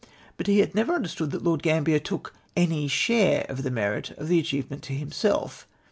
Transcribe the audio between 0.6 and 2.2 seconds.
had never understood that Lord Grambier